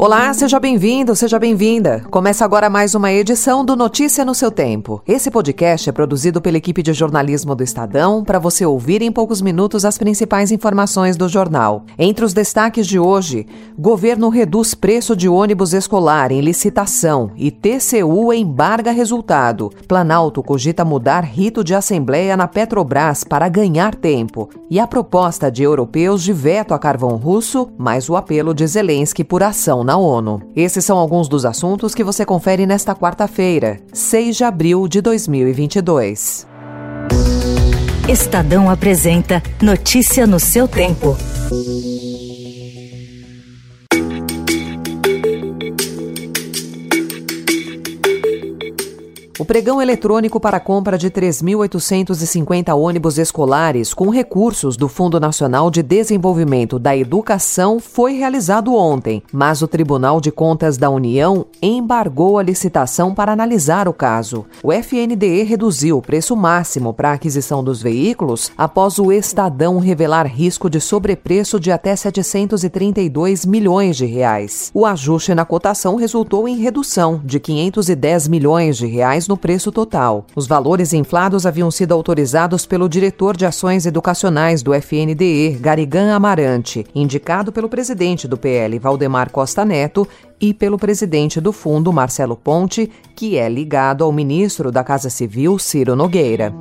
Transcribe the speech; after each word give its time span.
Olá, 0.00 0.32
seja 0.32 0.60
bem-vindo, 0.60 1.16
seja 1.16 1.40
bem-vinda. 1.40 2.04
Começa 2.08 2.44
agora 2.44 2.70
mais 2.70 2.94
uma 2.94 3.10
edição 3.10 3.64
do 3.64 3.74
Notícia 3.74 4.24
no 4.24 4.32
seu 4.32 4.48
Tempo. 4.48 5.02
Esse 5.04 5.28
podcast 5.28 5.90
é 5.90 5.92
produzido 5.92 6.40
pela 6.40 6.56
equipe 6.56 6.84
de 6.84 6.92
jornalismo 6.92 7.52
do 7.52 7.64
Estadão 7.64 8.22
para 8.22 8.38
você 8.38 8.64
ouvir 8.64 9.02
em 9.02 9.10
poucos 9.10 9.42
minutos 9.42 9.84
as 9.84 9.98
principais 9.98 10.52
informações 10.52 11.16
do 11.16 11.28
jornal. 11.28 11.84
Entre 11.98 12.24
os 12.24 12.32
destaques 12.32 12.86
de 12.86 12.96
hoje, 12.96 13.44
governo 13.76 14.28
reduz 14.28 14.72
preço 14.72 15.16
de 15.16 15.28
ônibus 15.28 15.72
escolar 15.72 16.30
em 16.30 16.42
licitação 16.42 17.32
e 17.34 17.50
TCU 17.50 18.32
embarga 18.32 18.92
resultado. 18.92 19.68
Planalto 19.88 20.44
cogita 20.44 20.84
mudar 20.84 21.24
rito 21.24 21.64
de 21.64 21.74
assembleia 21.74 22.36
na 22.36 22.46
Petrobras 22.46 23.24
para 23.24 23.48
ganhar 23.48 23.96
tempo. 23.96 24.48
E 24.70 24.78
a 24.78 24.86
proposta 24.86 25.50
de 25.50 25.64
europeus 25.64 26.22
de 26.22 26.32
veto 26.32 26.72
a 26.72 26.78
carvão 26.78 27.16
russo, 27.16 27.68
mais 27.76 28.08
o 28.08 28.14
apelo 28.14 28.54
de 28.54 28.64
Zelensky 28.64 29.24
por 29.24 29.42
ação 29.42 29.87
na 29.88 29.96
ONU. 29.96 30.42
Esses 30.54 30.84
são 30.84 30.98
alguns 30.98 31.28
dos 31.28 31.46
assuntos 31.46 31.94
que 31.94 32.04
você 32.04 32.22
confere 32.22 32.66
nesta 32.66 32.94
quarta-feira, 32.94 33.80
6 33.90 34.36
de 34.36 34.44
abril 34.44 34.86
de 34.86 35.00
2022. 35.00 36.46
Estadão 38.06 38.68
apresenta 38.68 39.42
Notícia 39.62 40.26
no 40.26 40.38
seu 40.38 40.68
tempo. 40.68 41.16
Pregão 49.48 49.80
eletrônico 49.80 50.38
para 50.38 50.58
a 50.58 50.60
compra 50.60 50.98
de 50.98 51.10
3.850 51.10 52.76
ônibus 52.76 53.16
escolares 53.16 53.94
com 53.94 54.10
recursos 54.10 54.76
do 54.76 54.88
Fundo 54.88 55.18
Nacional 55.18 55.70
de 55.70 55.82
Desenvolvimento 55.82 56.78
da 56.78 56.94
Educação 56.94 57.80
foi 57.80 58.12
realizado 58.12 58.74
ontem, 58.74 59.22
mas 59.32 59.62
o 59.62 59.66
Tribunal 59.66 60.20
de 60.20 60.30
Contas 60.30 60.76
da 60.76 60.90
União 60.90 61.46
embargou 61.62 62.38
a 62.38 62.42
licitação 62.42 63.14
para 63.14 63.32
analisar 63.32 63.88
o 63.88 63.92
caso. 63.94 64.44
O 64.62 64.70
FNDE 64.70 65.44
reduziu 65.44 65.96
o 65.96 66.02
preço 66.02 66.36
máximo 66.36 66.92
para 66.92 67.08
a 67.08 67.14
aquisição 67.14 67.64
dos 67.64 67.80
veículos 67.80 68.52
após 68.54 68.98
o 68.98 69.10
Estadão 69.10 69.78
revelar 69.78 70.26
risco 70.26 70.68
de 70.68 70.78
sobrepreço 70.78 71.58
de 71.58 71.72
até 71.72 71.96
732 71.96 73.46
milhões 73.46 73.96
de 73.96 74.04
reais. 74.04 74.70
O 74.74 74.84
ajuste 74.84 75.34
na 75.34 75.46
cotação 75.46 75.96
resultou 75.96 76.46
em 76.46 76.58
redução 76.58 77.18
de 77.24 77.40
510 77.40 78.28
milhões 78.28 78.76
de 78.76 78.86
reais 78.86 79.26
no 79.26 79.37
preço 79.38 79.72
total. 79.72 80.26
Os 80.34 80.46
valores 80.46 80.92
inflados 80.92 81.46
haviam 81.46 81.70
sido 81.70 81.92
autorizados 81.92 82.66
pelo 82.66 82.88
diretor 82.88 83.36
de 83.36 83.46
ações 83.46 83.86
educacionais 83.86 84.62
do 84.62 84.74
FNDE, 84.74 85.58
Garigan 85.60 86.14
Amarante, 86.14 86.84
indicado 86.94 87.52
pelo 87.52 87.68
presidente 87.68 88.26
do 88.26 88.36
PL, 88.36 88.78
Valdemar 88.78 89.30
Costa 89.30 89.64
Neto, 89.64 90.06
e 90.40 90.52
pelo 90.52 90.78
presidente 90.78 91.40
do 91.40 91.52
fundo, 91.52 91.92
Marcelo 91.92 92.36
Ponte, 92.36 92.90
que 93.14 93.36
é 93.36 93.48
ligado 93.48 94.04
ao 94.04 94.12
ministro 94.12 94.70
da 94.70 94.84
Casa 94.84 95.10
Civil, 95.10 95.58
Ciro 95.58 95.96
Nogueira. 95.96 96.52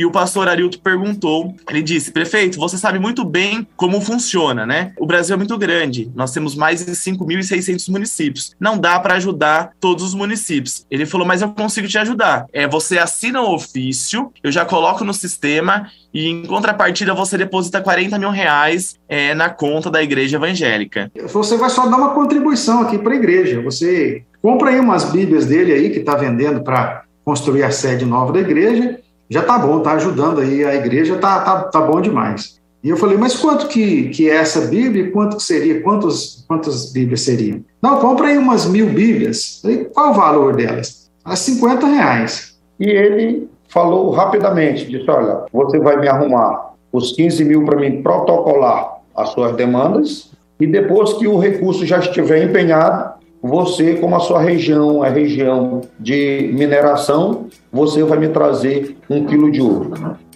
E 0.00 0.06
o 0.06 0.10
pastor 0.10 0.48
Arilto 0.48 0.80
perguntou, 0.80 1.54
ele 1.68 1.82
disse, 1.82 2.10
prefeito, 2.10 2.58
você 2.58 2.78
sabe 2.78 2.98
muito 2.98 3.22
bem 3.22 3.68
como 3.76 4.00
funciona, 4.00 4.64
né? 4.64 4.94
O 4.98 5.04
Brasil 5.04 5.34
é 5.34 5.36
muito 5.36 5.58
grande, 5.58 6.10
nós 6.14 6.32
temos 6.32 6.54
mais 6.54 6.82
de 6.82 6.92
5.600 6.92 7.92
municípios. 7.92 8.56
Não 8.58 8.78
dá 8.78 8.98
para 8.98 9.16
ajudar 9.16 9.72
todos 9.78 10.02
os 10.02 10.14
municípios. 10.14 10.86
Ele 10.90 11.04
falou, 11.04 11.26
mas 11.26 11.42
eu 11.42 11.50
consigo 11.50 11.86
te 11.86 11.98
ajudar. 11.98 12.46
É, 12.50 12.66
você 12.66 12.96
assina 12.96 13.42
o 13.42 13.54
ofício, 13.54 14.32
eu 14.42 14.50
já 14.50 14.64
coloco 14.64 15.04
no 15.04 15.12
sistema 15.12 15.90
e 16.14 16.28
em 16.28 16.46
contrapartida 16.46 17.12
você 17.12 17.36
deposita 17.36 17.82
40 17.82 18.18
mil 18.18 18.30
reais 18.30 18.98
é, 19.06 19.34
na 19.34 19.50
conta 19.50 19.90
da 19.90 20.02
igreja 20.02 20.38
evangélica. 20.38 21.12
Você 21.28 21.58
vai 21.58 21.68
só 21.68 21.86
dar 21.86 21.98
uma 21.98 22.14
contribuição 22.14 22.80
aqui 22.80 22.96
para 22.96 23.12
a 23.12 23.16
igreja. 23.16 23.60
Você 23.60 24.24
compra 24.40 24.70
aí 24.70 24.80
umas 24.80 25.12
bíblias 25.12 25.44
dele 25.44 25.74
aí 25.74 25.90
que 25.90 25.98
está 25.98 26.14
vendendo 26.14 26.62
para 26.62 27.04
construir 27.22 27.64
a 27.64 27.70
sede 27.70 28.06
nova 28.06 28.32
da 28.32 28.40
igreja 28.40 28.98
já 29.30 29.42
tá 29.42 29.58
bom, 29.58 29.80
tá 29.80 29.92
ajudando 29.92 30.40
aí 30.40 30.64
a 30.64 30.74
igreja, 30.74 31.16
tá, 31.16 31.40
tá, 31.40 31.62
tá 31.62 31.80
bom 31.80 32.00
demais. 32.00 32.60
E 32.82 32.88
eu 32.88 32.96
falei, 32.96 33.16
mas 33.16 33.36
quanto 33.36 33.68
que, 33.68 34.08
que 34.08 34.28
é 34.28 34.36
essa 34.36 34.62
Bíblia 34.62 35.12
quanto 35.12 35.36
que 35.36 35.42
seria? 35.42 35.82
Quantos, 35.82 36.44
quantas 36.48 36.92
Bíblias 36.92 37.20
seriam? 37.20 37.60
Não, 37.80 38.00
compra 38.00 38.28
aí 38.28 38.38
umas 38.38 38.66
mil 38.66 38.86
Bíblias. 38.86 39.60
Falei, 39.62 39.84
qual 39.84 40.10
o 40.10 40.14
valor 40.14 40.56
delas? 40.56 41.10
A 41.24 41.36
50 41.36 41.86
reais. 41.86 42.58
E 42.78 42.88
ele 42.88 43.48
falou 43.68 44.10
rapidamente, 44.10 44.86
disse, 44.86 45.08
olha, 45.10 45.44
você 45.52 45.78
vai 45.78 46.00
me 46.00 46.08
arrumar 46.08 46.72
os 46.92 47.12
15 47.12 47.44
mil 47.44 47.64
para 47.64 47.78
mim 47.78 48.02
protocolar 48.02 49.00
as 49.14 49.28
suas 49.28 49.54
demandas 49.54 50.30
e 50.58 50.66
depois 50.66 51.12
que 51.14 51.28
o 51.28 51.38
recurso 51.38 51.86
já 51.86 51.98
estiver 51.98 52.42
empenhado, 52.42 53.19
você, 53.42 53.94
como 53.94 54.16
a 54.16 54.20
sua 54.20 54.40
região 54.40 55.04
é 55.04 55.08
região 55.08 55.80
de 55.98 56.50
mineração, 56.52 57.46
você 57.72 58.02
vai 58.02 58.18
me 58.18 58.28
trazer 58.28 58.96
um 59.08 59.24
quilo 59.24 59.50
de 59.50 59.62
ouro. 59.62 59.92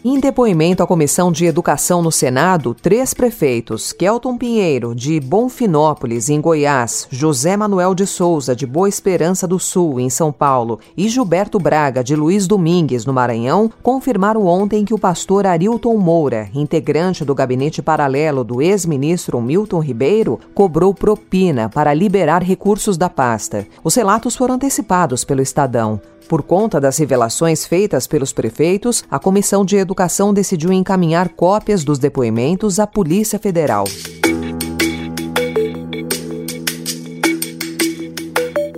Em 0.06 0.20
depoimento 0.20 0.82
à 0.82 0.87
Comissão 0.87 1.32
de 1.32 1.47
Educação 1.47 2.03
no 2.03 2.12
Senado, 2.12 2.75
três 2.75 3.15
prefeitos, 3.15 3.91
Kelton 3.91 4.37
Pinheiro, 4.37 4.94
de 4.94 5.19
Bonfinópolis, 5.19 6.28
em 6.28 6.42
Goiás, 6.42 7.09
José 7.09 7.56
Manuel 7.56 7.94
de 7.94 8.06
Souza, 8.06 8.54
de 8.54 8.66
Boa 8.66 8.87
Esperança 8.87 9.48
do 9.48 9.59
Sul, 9.59 9.98
em 9.98 10.10
São 10.10 10.31
Paulo, 10.31 10.78
e 10.94 11.09
Gilberto 11.09 11.59
Braga, 11.59 12.04
de 12.04 12.15
Luiz 12.15 12.47
Domingues, 12.47 13.06
no 13.06 13.15
Maranhão, 13.15 13.72
confirmaram 13.82 14.44
ontem 14.44 14.84
que 14.84 14.92
o 14.92 14.98
pastor 14.98 15.47
Arilton 15.47 15.97
Moura, 15.97 16.50
integrante 16.54 17.25
do 17.25 17.34
gabinete 17.34 17.81
paralelo 17.81 18.44
do 18.44 18.60
ex-ministro 18.60 19.41
Milton 19.41 19.81
Ribeiro, 19.81 20.38
cobrou 20.54 20.92
propina 20.92 21.71
para 21.71 21.94
liberar 21.94 22.42
recursos 22.42 22.98
da 22.98 23.09
pasta. 23.09 23.66
Os 23.82 23.94
relatos 23.94 24.36
foram 24.36 24.56
antecipados 24.56 25.25
pelo 25.25 25.41
Estadão. 25.41 25.98
Por 26.26 26.42
conta 26.42 26.81
das 26.81 26.97
revelações 26.97 27.66
feitas 27.66 28.06
pelos 28.06 28.32
prefeitos, 28.32 29.04
a 29.10 29.19
Comissão 29.19 29.62
de 29.62 29.76
Educação 29.76 29.94
decidiu 30.34 30.72
encaminhar 30.72 31.31
cópias 31.31 31.84
dos 31.84 31.99
depoimentos 31.99 32.78
à 32.78 32.87
Polícia 32.87 33.38
Federal. 33.38 33.84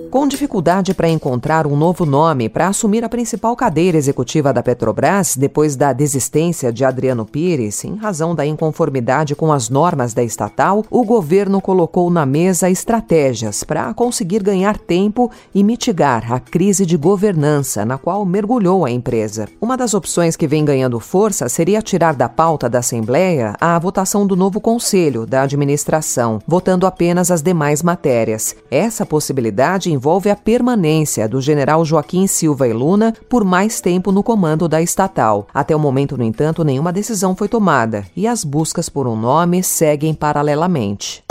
Com 0.09 0.25
dificuldade 0.25 0.93
para 0.93 1.09
encontrar 1.09 1.67
um 1.67 1.75
novo 1.75 2.05
nome 2.05 2.47
para 2.47 2.69
assumir 2.69 3.03
a 3.03 3.09
principal 3.09 3.53
cadeira 3.57 3.97
executiva 3.97 4.53
da 4.53 4.63
Petrobras 4.63 5.35
depois 5.35 5.75
da 5.75 5.91
desistência 5.91 6.71
de 6.71 6.85
Adriano 6.85 7.25
Pires, 7.25 7.83
em 7.83 7.95
razão 7.95 8.33
da 8.33 8.45
inconformidade 8.45 9.35
com 9.35 9.51
as 9.51 9.69
normas 9.69 10.13
da 10.13 10.23
estatal, 10.23 10.85
o 10.89 11.03
governo 11.03 11.59
colocou 11.59 12.09
na 12.09 12.25
mesa 12.25 12.69
estratégias 12.69 13.65
para 13.65 13.93
conseguir 13.93 14.41
ganhar 14.41 14.77
tempo 14.77 15.29
e 15.53 15.61
mitigar 15.61 16.31
a 16.31 16.39
crise 16.39 16.85
de 16.85 16.95
governança 16.95 17.83
na 17.83 17.97
qual 17.97 18.25
mergulhou 18.25 18.85
a 18.85 18.91
empresa. 18.91 19.49
Uma 19.59 19.75
das 19.75 19.93
opções 19.93 20.37
que 20.37 20.47
vem 20.47 20.63
ganhando 20.63 21.01
força 21.01 21.49
seria 21.49 21.81
tirar 21.81 22.15
da 22.15 22.29
pauta 22.29 22.69
da 22.69 22.79
Assembleia 22.79 23.55
a 23.59 23.77
votação 23.77 24.25
do 24.25 24.37
novo 24.37 24.61
conselho 24.61 25.25
da 25.25 25.41
administração, 25.41 26.39
votando 26.47 26.87
apenas 26.87 27.29
as 27.29 27.41
demais 27.41 27.83
matérias. 27.83 28.55
Essa 28.71 29.05
possibilidade 29.05 29.96
envolve 29.97 30.29
a 30.29 30.35
permanência 30.35 31.27
do 31.27 31.41
general 31.41 31.83
Joaquim 31.83 32.27
Silva 32.27 32.67
e 32.67 32.73
Luna 32.73 33.15
por 33.27 33.43
mais 33.43 33.81
tempo 33.81 34.11
no 34.11 34.21
comando 34.21 34.67
da 34.69 34.79
estatal. 34.79 35.47
Até 35.51 35.75
o 35.75 35.79
momento, 35.79 36.15
no 36.15 36.23
entanto, 36.23 36.63
nenhuma 36.63 36.93
decisão 36.93 37.35
foi 37.35 37.47
tomada 37.47 38.05
e 38.15 38.27
as 38.27 38.43
buscas 38.43 38.89
por 38.89 39.07
um 39.07 39.15
nome 39.15 39.63
seguem 39.63 40.13
paralelamente. 40.13 41.23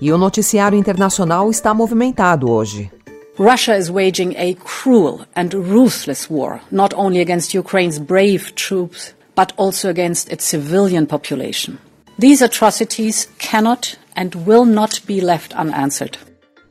E 0.00 0.12
o 0.12 0.18
noticiário 0.18 0.78
internacional 0.78 1.50
está 1.50 1.74
movimentado 1.74 2.48
hoje. 2.48 2.92
Russia 3.36 3.76
is 3.76 3.90
waging 3.90 4.36
a 4.36 4.54
cruel 4.54 5.22
and 5.34 5.48
ruthless 5.52 6.30
war, 6.30 6.60
not 6.70 6.94
only 6.94 7.20
against 7.20 7.58
Ukraine's 7.58 7.98
brave 7.98 8.54
troops, 8.54 9.12
but 9.34 9.52
also 9.56 9.88
against 9.88 10.32
its 10.32 10.44
civilian 10.44 11.06
population. 11.06 11.78
These 12.18 12.42
atrocities 12.42 13.28
cannot 13.38 13.96
and 14.14 14.46
will 14.46 14.64
not 14.64 15.00
be 15.06 15.20
left 15.20 15.52
unanswered. 15.54 16.18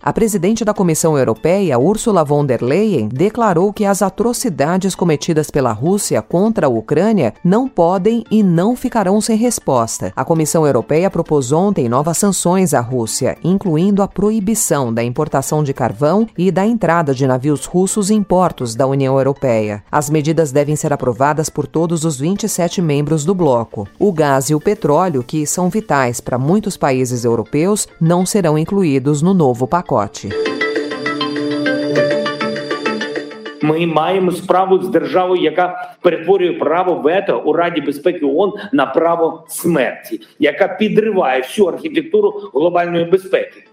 A 0.06 0.12
presidente 0.12 0.66
da 0.66 0.74
Comissão 0.74 1.18
Europeia, 1.18 1.80
Ursula 1.80 2.26
von 2.26 2.46
der 2.46 2.62
Leyen, 2.62 3.08
declarou 3.08 3.72
que 3.72 3.86
as 3.86 4.02
atrocidades 4.02 4.96
cometidas 4.96 5.50
pela 5.50 5.72
Rússia 5.72 6.22
contra 6.22 6.68
a 6.68 6.70
Ucrânia 6.70 7.34
não 7.42 7.70
podem 7.70 8.26
e 8.30 8.44
não 8.44 8.76
ficarão 8.76 9.22
sem 9.22 9.38
resposta. 9.38 10.12
A 10.14 10.26
Comissão 10.26 10.68
Europeia 10.68 11.10
propôs 11.10 11.54
ontem 11.54 11.88
novas 11.88 12.18
sanções 12.18 12.74
à 12.74 12.82
Rússia, 12.82 13.38
incluindo 13.42 14.04
a 14.04 14.08
proibição 14.10 14.94
da 14.94 15.02
importação 15.02 15.64
de 15.64 15.74
carvão 15.74 16.28
e 16.38 16.52
da 16.52 16.66
entrada 16.66 17.16
de 17.16 17.26
navios 17.26 17.66
russos 17.66 18.12
em 18.12 18.22
portos 18.22 18.76
da 18.76 18.86
União 18.86 19.18
Europeia. 19.18 19.86
As 19.90 20.10
medidas 20.10 20.52
devem 20.52 20.76
ser 20.76 20.92
aprovadas 20.92 21.48
por 21.48 21.66
todos 21.66 22.04
os 22.04 22.20
27 22.20 22.82
membros 22.82 23.24
do 23.24 23.34
bloco. 23.34 23.88
O 23.98 24.12
gás 24.12 24.50
e 24.50 24.54
o 24.54 24.60
petróleo, 24.60 25.24
que 25.24 25.48
são 25.48 25.70
vitais 25.70 26.20
para 26.20 26.38
muitos 26.38 26.76
países 26.76 27.24
europeus, 27.24 27.88
não 28.02 28.26
serão 28.26 28.58
incluídos 28.58 29.22
no 29.22 29.34
novo 29.34 29.66
pacote. 29.66 29.93
Ми 33.62 33.86
маємо 33.86 34.32
справу 34.32 34.80
з 34.80 34.88
державою, 34.90 35.42
яка 35.42 35.96
перетворює 36.02 36.54
право 36.54 36.96
вето 36.96 37.42
у 37.46 37.54
Раді 37.54 37.82
безпеки 37.82 38.26
ООН 38.26 38.54
на 38.72 38.86
право 38.86 39.46
смерті, 39.48 40.22
яка 40.40 40.68
підриває 40.68 41.42
всю 41.42 41.68
архітектуру 41.68 42.50
глобальної 42.54 43.06
безпеки. 43.06 43.64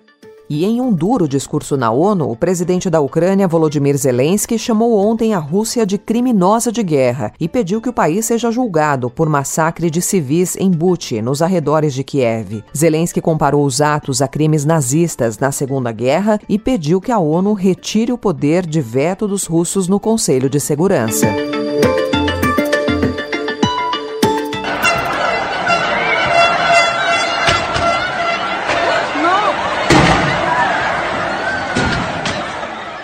E 0.52 0.64
em 0.64 0.80
um 0.80 0.92
duro 0.92 1.28
discurso 1.28 1.76
na 1.76 1.92
ONU, 1.92 2.28
o 2.28 2.34
presidente 2.34 2.90
da 2.90 3.00
Ucrânia, 3.00 3.46
Volodymyr 3.46 3.96
Zelensky, 3.96 4.58
chamou 4.58 4.98
ontem 4.98 5.32
a 5.32 5.38
Rússia 5.38 5.86
de 5.86 5.96
criminosa 5.96 6.72
de 6.72 6.82
guerra 6.82 7.32
e 7.38 7.48
pediu 7.48 7.80
que 7.80 7.88
o 7.88 7.92
país 7.92 8.26
seja 8.26 8.50
julgado 8.50 9.08
por 9.08 9.28
massacre 9.28 9.88
de 9.88 10.02
civis 10.02 10.56
em 10.56 10.68
Buchi, 10.68 11.22
nos 11.22 11.40
arredores 11.40 11.94
de 11.94 12.02
Kiev. 12.02 12.64
Zelensky 12.76 13.20
comparou 13.20 13.64
os 13.64 13.80
atos 13.80 14.20
a 14.20 14.26
crimes 14.26 14.64
nazistas 14.64 15.38
na 15.38 15.52
Segunda 15.52 15.92
Guerra 15.92 16.40
e 16.48 16.58
pediu 16.58 17.00
que 17.00 17.12
a 17.12 17.18
ONU 17.20 17.52
retire 17.52 18.12
o 18.12 18.18
poder 18.18 18.66
de 18.66 18.80
veto 18.80 19.28
dos 19.28 19.46
russos 19.46 19.86
no 19.86 20.00
Conselho 20.00 20.50
de 20.50 20.58
Segurança. 20.58 21.28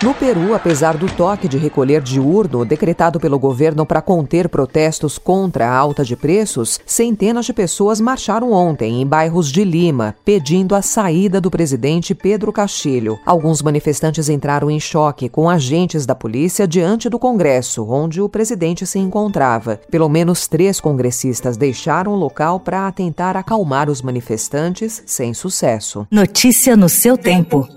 No 0.03 0.13
Peru, 0.13 0.53
apesar 0.53 0.95
do 0.95 1.07
toque 1.07 1.47
de 1.47 1.57
recolher 1.57 2.03
diurno 2.03 2.63
decretado 2.63 3.19
pelo 3.19 3.39
governo 3.39 3.83
para 3.83 3.99
conter 3.99 4.47
protestos 4.47 5.17
contra 5.17 5.67
a 5.67 5.75
alta 5.75 6.05
de 6.05 6.15
preços, 6.15 6.79
centenas 6.85 7.47
de 7.47 7.53
pessoas 7.53 7.99
marcharam 7.99 8.51
ontem 8.51 9.01
em 9.01 9.07
bairros 9.07 9.51
de 9.51 9.63
Lima, 9.63 10.15
pedindo 10.23 10.75
a 10.75 10.83
saída 10.83 11.41
do 11.41 11.49
presidente 11.49 12.13
Pedro 12.13 12.53
Castilho. 12.53 13.17
Alguns 13.25 13.63
manifestantes 13.63 14.29
entraram 14.29 14.69
em 14.69 14.79
choque 14.79 15.27
com 15.27 15.49
agentes 15.49 16.05
da 16.05 16.13
polícia 16.13 16.67
diante 16.67 17.09
do 17.09 17.17
Congresso, 17.17 17.83
onde 17.89 18.21
o 18.21 18.29
presidente 18.29 18.85
se 18.85 18.99
encontrava. 18.99 19.79
Pelo 19.89 20.07
menos 20.07 20.47
três 20.47 20.79
congressistas 20.79 21.57
deixaram 21.57 22.11
o 22.11 22.15
local 22.15 22.59
para 22.59 22.91
tentar 22.91 23.35
acalmar 23.35 23.89
os 23.89 24.03
manifestantes, 24.03 25.01
sem 25.07 25.33
sucesso. 25.33 26.05
Notícia 26.11 26.77
no 26.77 26.87
seu 26.87 27.17
tempo. 27.17 27.67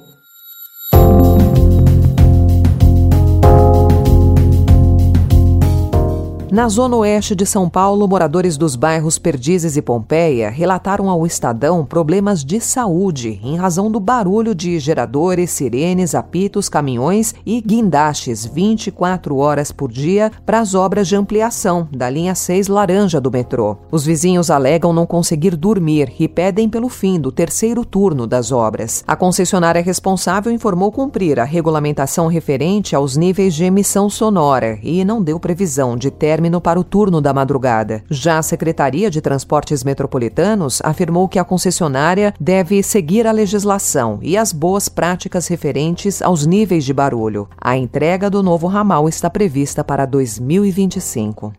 Na 6.51 6.69
zona 6.69 6.97
oeste 6.97 7.37
de 7.37 7.47
São 7.47 7.69
Paulo, 7.69 8.09
moradores 8.09 8.57
dos 8.57 8.75
bairros 8.75 9.21
Perdizes 9.21 9.77
e 9.77 9.83
Pompeia 9.83 10.51
relataram 10.51 11.09
ao 11.09 11.25
Estadão 11.25 11.87
problemas 11.87 12.45
de 12.45 12.61
saúde 12.61 13.41
em 13.45 13.57
razão 13.57 13.89
do 13.89 14.01
barulho 14.01 14.53
de 14.53 14.77
geradores, 14.81 15.53
sirenes, 15.53 16.13
apitos, 16.13 16.69
caminhões 16.69 17.37
e 17.47 17.61
guindastes 17.61 18.45
24 18.45 19.37
horas 19.37 19.71
por 19.71 19.93
dia 19.93 20.33
para 20.45 20.59
as 20.59 20.75
obras 20.75 21.07
de 21.07 21.15
ampliação 21.15 21.87
da 21.93 22.11
linha 22.11 22.35
6 22.35 22.67
laranja 22.67 23.21
do 23.21 23.31
metrô. 23.31 23.77
Os 23.89 24.05
vizinhos 24.05 24.51
alegam 24.51 24.93
não 24.93 25.07
conseguir 25.07 25.55
dormir 25.55 26.13
e 26.19 26.27
pedem 26.27 26.69
pelo 26.69 26.89
fim 26.89 27.21
do 27.21 27.31
terceiro 27.31 27.85
turno 27.85 28.27
das 28.27 28.51
obras. 28.51 29.05
A 29.07 29.15
concessionária 29.15 29.81
responsável 29.81 30.51
informou 30.51 30.91
cumprir 30.91 31.39
a 31.39 31.45
regulamentação 31.45 32.27
referente 32.27 32.97
aos 32.97 33.17
níveis 33.17 33.55
de 33.55 33.67
emissão 33.67 34.11
sonora 34.11 34.81
e 34.83 35.05
não 35.05 35.23
deu 35.23 35.39
previsão 35.39 35.97
de 35.97 36.11
término 36.41 36.59
para 36.59 36.81
o 36.81 36.85
turno 36.85 37.21
da 37.21 37.35
madrugada. 37.35 38.03
Já 38.09 38.39
a 38.39 38.43
Secretaria 38.43 39.11
de 39.11 39.21
Transportes 39.21 39.85
Metropolitanos 39.85 40.81
afirmou 40.83 41.29
que 41.29 41.39
a 41.39 41.45
concessionária 41.45 42.33
deve 42.41 42.83
seguir 42.83 43.27
a 43.27 43.33
legislação 43.33 44.19
e 44.23 44.39
as 44.39 44.51
boas 44.51 44.89
práticas 44.89 45.47
referentes 45.49 46.23
aos 46.23 46.47
níveis 46.47 46.87
de 46.87 46.95
barulho. 46.95 47.47
A 47.61 47.77
entrega 47.77 48.31
do 48.31 48.43
novo 48.43 48.69
ramal 48.69 49.07
está 49.07 49.29
prevista 49.29 49.85
para 49.85 50.07
2025. 50.07 51.53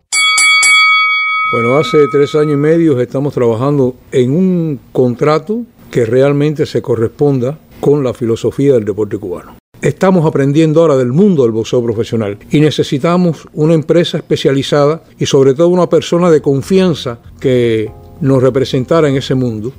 Bueno, 1.51 1.77
hace 1.77 2.07
tres 2.11 2.33
años 2.33 2.53
y 2.53 2.57
medio 2.57 2.99
estamos 2.99 3.35
trabajando 3.35 3.93
en 4.11 4.31
un 4.31 4.79
contrato 4.91 5.61
que 5.91 6.05
realmente 6.05 6.65
se 6.65 6.81
corresponda 6.81 7.59
con 7.79 8.03
la 8.03 8.15
filosofía 8.15 8.73
del 8.73 8.85
deporte 8.85 9.19
cubano. 9.19 9.60
Estamos 9.81 10.27
aprendiendo 10.27 10.81
ahora 10.81 10.95
del 10.95 11.11
mundo 11.11 11.41
del 11.41 11.51
boxeo 11.51 11.83
profesional 11.83 12.37
y 12.51 12.59
necesitamos 12.59 13.47
una 13.53 13.73
empresa 13.73 14.17
especializada 14.17 15.03
y 15.17 15.25
sobre 15.25 15.55
todo 15.55 15.69
una 15.69 15.89
persona 15.89 16.29
de 16.29 16.39
confianza 16.39 17.17
que 17.39 17.89
nos 18.19 18.43
representara 18.43 19.09
en 19.09 19.15
ese 19.15 19.33
mundo. 19.33 19.73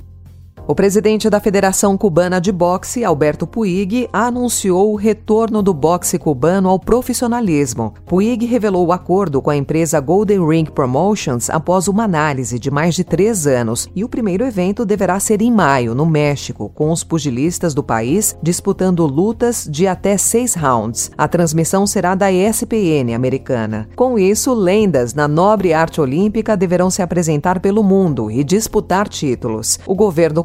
O 0.65 0.77
presidente 0.77 1.29
da 1.29 1.41
Federação 1.41 1.99
Cubana 1.99 2.41
de 2.41 2.53
Boxe, 2.53 3.05
Alberto 3.05 3.49
Puig, 3.49 4.09
anunciou 4.13 4.93
o 4.93 4.97
retorno 4.97 5.61
do 5.61 5.75
boxe 5.75 6.21
cubano 6.21 6.69
ao 6.69 6.79
profissionalismo. 6.79 7.93
Puig 8.07 8.47
revelou 8.47 8.87
o 8.87 8.93
acordo 8.93 9.43
com 9.43 9.51
a 9.51 9.57
empresa 9.57 9.99
Golden 9.99 10.47
Ring 10.47 10.65
Promotions 10.67 11.51
após 11.51 11.89
uma 11.89 12.05
análise 12.05 12.61
de 12.61 12.71
mais 12.71 12.95
de 12.95 13.03
três 13.03 13.45
anos, 13.45 13.89
e 13.95 14.05
o 14.05 14.09
primeiro 14.09 14.45
evento 14.45 14.87
deverá 14.87 15.19
ser 15.19 15.43
em 15.43 15.51
maio, 15.51 15.97
no 15.97 16.07
México, 16.07 16.71
com 16.73 16.93
os 16.93 17.03
pugilistas 17.03 17.75
do 17.75 17.83
país 17.83 18.37
disputando 18.41 19.05
lutas 19.05 19.67
de 19.69 19.89
até 19.89 20.17
seis 20.17 20.55
rounds. 20.55 21.11
A 21.19 21.27
transmissão 21.27 21.89
será 21.89 22.15
da 22.15 22.31
ESPN 22.31 23.13
americana. 23.17 23.89
Com 23.97 24.17
isso, 24.17 24.55
lendas 24.55 25.13
na 25.13 25.27
nobre 25.27 25.73
arte 25.73 26.01
olímpica 26.01 26.57
deverão 26.57 26.89
se 26.89 27.03
apresentar 27.03 27.59
pelo 27.59 27.83
mundo 27.83 28.31
e 28.31 28.45
disputar 28.45 29.09
títulos. 29.09 29.81
O 29.85 29.95
governo 29.97 30.45